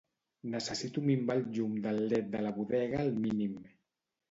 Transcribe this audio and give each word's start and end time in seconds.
Necessito 0.53 1.03
minvar 1.09 1.35
el 1.41 1.45
llum 1.59 1.77
de 1.85 1.95
led 1.99 2.33
de 2.39 2.43
la 2.49 2.55
bodega 2.59 3.05
al 3.07 3.15
mínim. 3.29 3.57